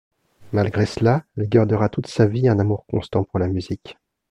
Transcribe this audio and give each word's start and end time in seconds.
Malgré 0.51 0.87
cela, 0.87 1.25
elle 1.37 1.47
gardera 1.47 1.87
toute 1.87 2.07
sa 2.07 2.25
vie 2.25 2.47
un 2.47 2.57
amour 2.57 2.87
constant 2.87 3.23
pour 3.23 3.37
la 3.37 3.47
musique. 3.47 3.97